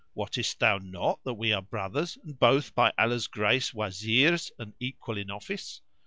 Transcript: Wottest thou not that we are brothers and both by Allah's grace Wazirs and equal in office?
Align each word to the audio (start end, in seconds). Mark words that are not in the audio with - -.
Wottest 0.15 0.57
thou 0.59 0.79
not 0.79 1.19
that 1.25 1.35
we 1.35 1.53
are 1.53 1.61
brothers 1.61 2.17
and 2.23 2.39
both 2.39 2.73
by 2.73 2.91
Allah's 2.97 3.27
grace 3.27 3.71
Wazirs 3.71 4.49
and 4.57 4.73
equal 4.79 5.19
in 5.19 5.29
office? 5.29 5.83